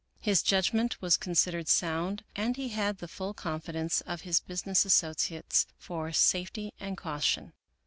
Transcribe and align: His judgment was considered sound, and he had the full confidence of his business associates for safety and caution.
His 0.19 0.41
judgment 0.41 0.99
was 0.99 1.15
considered 1.15 1.67
sound, 1.67 2.23
and 2.35 2.57
he 2.57 2.69
had 2.69 2.97
the 2.97 3.07
full 3.07 3.35
confidence 3.35 4.01
of 4.07 4.21
his 4.21 4.39
business 4.39 4.83
associates 4.83 5.67
for 5.77 6.11
safety 6.11 6.73
and 6.79 6.97
caution. 6.97 7.53